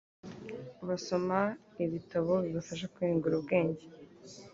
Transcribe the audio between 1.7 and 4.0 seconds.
ibitabo bibafasha kwiyungura ubwenge.